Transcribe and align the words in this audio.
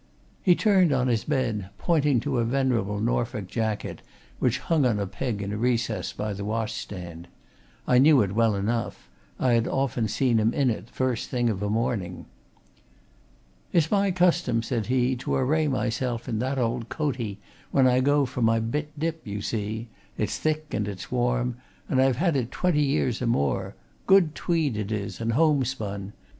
He 0.41 0.55
turned 0.55 0.91
on 0.91 1.09
his 1.09 1.25
bed, 1.25 1.69
pointing 1.77 2.19
to 2.21 2.39
a 2.39 2.43
venerable 2.43 2.99
Norfork 2.99 3.45
jacket 3.45 4.01
which 4.39 4.57
hung 4.57 4.83
on 4.83 4.97
a 4.97 5.05
peg 5.05 5.43
in 5.43 5.53
a 5.53 5.57
recess 5.57 6.11
by 6.11 6.33
the 6.33 6.43
washstand. 6.43 7.27
I 7.87 7.99
knew 7.99 8.23
it 8.23 8.31
well 8.33 8.55
enough: 8.55 9.11
I 9.39 9.51
had 9.51 9.67
often 9.67 10.07
seen 10.07 10.39
him 10.39 10.55
in 10.55 10.71
it 10.71 10.89
first 10.89 11.29
thing 11.29 11.51
of 11.51 11.61
a 11.61 11.69
morning. 11.69 12.25
"It's 13.71 13.91
my 13.91 14.09
custom," 14.09 14.63
said 14.63 14.87
he, 14.87 15.15
"to 15.17 15.35
array 15.35 15.67
myself 15.67 16.27
in 16.27 16.39
that 16.39 16.57
old 16.57 16.89
coatie 16.89 17.37
when 17.69 17.85
I 17.85 17.99
go 17.99 18.25
for 18.25 18.41
my 18.41 18.59
bit 18.59 18.97
dip, 18.97 19.21
you 19.27 19.39
see 19.43 19.87
it's 20.17 20.39
thick 20.39 20.73
and 20.73 20.87
it's 20.87 21.11
warm, 21.11 21.57
and 21.87 22.01
I've 22.01 22.17
had 22.17 22.35
it 22.35 22.49
twenty 22.51 22.81
years 22.81 23.21
or 23.21 23.27
more 23.27 23.75
good 24.07 24.33
tweed 24.33 24.77
it 24.77 24.91
is, 24.91 25.21
and 25.21 25.33
homespun. 25.33 26.13